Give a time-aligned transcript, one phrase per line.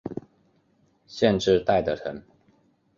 [1.05, 2.23] 县治戴德城。